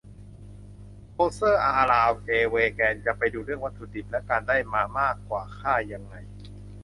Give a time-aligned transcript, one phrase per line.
[1.13, 6.15] โคเชอร์ ฮาลาล เจ เวแกน จะไปดูเรื่องวัตถุดิบและการได้มามากกว่า ฆ่ายังไง